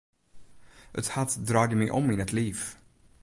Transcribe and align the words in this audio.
It 0.99 1.09
hart 1.15 1.31
draaide 1.47 1.77
my 1.79 1.87
om 1.97 2.07
yn 2.13 2.23
it 2.25 2.33
liif. 2.37 2.61